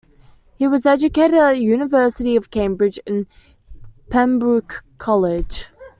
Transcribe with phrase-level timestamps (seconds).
[0.55, 3.27] He was educated at the University of Cambridge, in
[4.09, 5.69] Pembroke College.